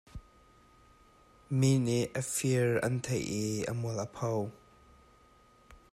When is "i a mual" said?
3.41-3.99